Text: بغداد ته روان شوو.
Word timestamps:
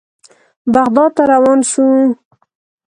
بغداد 0.73 1.11
ته 1.15 1.23
روان 1.31 1.59
شوو. 1.71 1.99